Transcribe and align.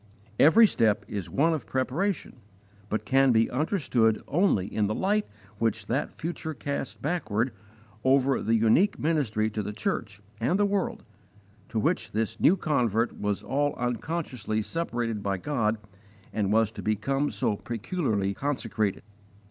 Every 0.39 0.65
step 0.65 1.05
is 1.07 1.29
one 1.29 1.53
of 1.53 1.67
preparation, 1.67 2.37
but 2.89 3.05
can 3.05 3.31
be 3.31 3.51
understood 3.51 4.19
only 4.27 4.65
in 4.65 4.87
the 4.87 4.95
light 4.95 5.27
which 5.59 5.85
that 5.85 6.11
future 6.11 6.55
casts 6.55 6.95
backward 6.95 7.53
over 8.03 8.41
the 8.41 8.55
unique 8.55 8.97
ministry 8.97 9.47
to 9.51 9.61
the 9.61 9.73
church 9.73 10.19
and 10.39 10.57
the 10.59 10.65
world, 10.65 11.03
to 11.69 11.77
which 11.77 12.13
this 12.13 12.39
new 12.39 12.57
convert 12.57 13.19
was 13.19 13.43
all 13.43 13.75
unconsciously 13.75 14.63
separated 14.63 15.21
by 15.21 15.37
God 15.37 15.77
and 16.33 16.51
was 16.51 16.71
to 16.71 16.81
become 16.81 17.29
so 17.29 17.55
peculiarly 17.57 18.33
consecrated. 18.33 19.03